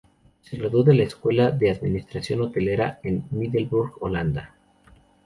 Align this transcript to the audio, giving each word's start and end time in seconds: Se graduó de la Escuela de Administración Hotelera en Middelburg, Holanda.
Se 0.41 0.57
graduó 0.57 0.81
de 0.83 0.95
la 0.95 1.03
Escuela 1.03 1.51
de 1.51 1.69
Administración 1.69 2.41
Hotelera 2.41 2.99
en 3.03 3.23
Middelburg, 3.29 3.93
Holanda. 3.99 4.55